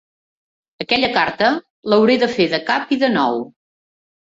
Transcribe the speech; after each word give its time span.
Aquella 0.85 1.11
carta, 1.19 1.51
l'hauré 1.91 2.19
de 2.27 2.33
fer 2.41 2.51
de 2.59 2.65
cap 2.75 2.99
i 2.99 3.03
de 3.07 3.15
nou. 3.17 3.43